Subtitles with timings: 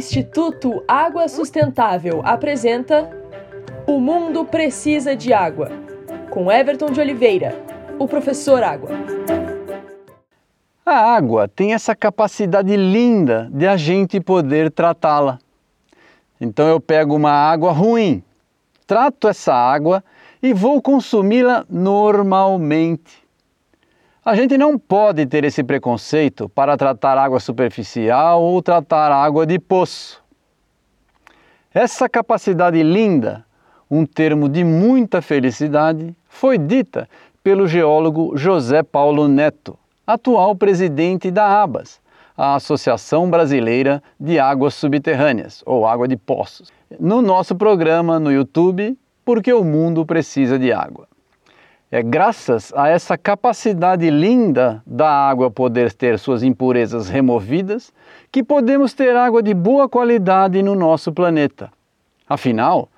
[0.00, 3.10] Instituto Água Sustentável apresenta
[3.86, 5.68] O Mundo Precisa de Água,
[6.30, 7.54] com Everton de Oliveira,
[7.98, 8.88] o professor Água.
[10.86, 15.38] A água tem essa capacidade linda de a gente poder tratá-la.
[16.40, 18.24] Então eu pego uma água ruim,
[18.86, 20.02] trato essa água
[20.42, 23.22] e vou consumi-la normalmente.
[24.22, 29.58] A gente não pode ter esse preconceito para tratar água superficial ou tratar água de
[29.58, 30.22] poço.
[31.72, 33.46] Essa capacidade linda,
[33.90, 37.08] um termo de muita felicidade, foi dita
[37.42, 41.98] pelo geólogo José Paulo Neto, atual presidente da ABAS,
[42.36, 48.98] a Associação Brasileira de Águas Subterrâneas, ou Água de Poços, no nosso programa no YouTube,
[49.24, 51.09] Porque o Mundo Precisa de Água.
[51.92, 57.92] É graças a essa capacidade linda da água poder ter suas impurezas removidas
[58.30, 61.68] que podemos ter água de boa qualidade no nosso planeta.
[62.28, 62.88] Afinal,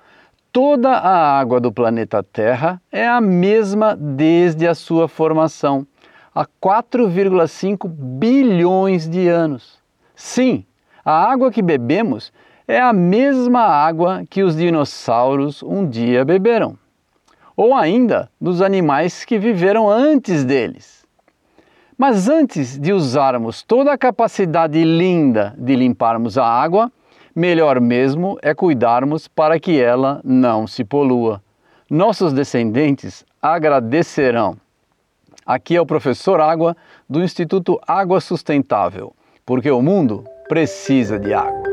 [0.51, 5.87] toda a água do planeta Terra é a mesma desde a sua formação,
[6.35, 9.79] há 4,5 bilhões de anos.
[10.15, 10.63] Sim,
[11.03, 12.31] a água que bebemos
[12.67, 16.77] é a mesma água que os dinossauros um dia beberam
[17.55, 21.03] ou ainda dos animais que viveram antes deles.
[21.97, 26.91] Mas antes de usarmos toda a capacidade linda de limparmos a água,
[27.35, 31.41] melhor mesmo é cuidarmos para que ela não se polua.
[31.89, 34.57] Nossos descendentes agradecerão.
[35.45, 36.75] Aqui é o professor Água
[37.07, 39.13] do Instituto Água Sustentável,
[39.45, 41.72] porque o mundo precisa de água.